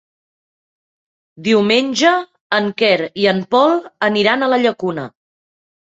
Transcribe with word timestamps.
Diumenge 1.49 2.15
en 2.61 2.73
Quer 2.83 2.97
i 3.27 3.31
en 3.35 3.47
Pol 3.55 3.81
aniran 4.13 4.43
a 4.43 4.53
la 4.55 4.65
Llacuna. 4.67 5.11